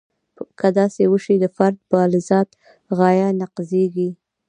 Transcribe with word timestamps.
که 0.59 0.67
داسې 0.79 1.03
وشي 1.11 1.35
د 1.41 1.45
فرد 1.55 1.77
بالذات 1.91 2.49
غایه 2.97 3.29
نقضیږي. 3.41 4.09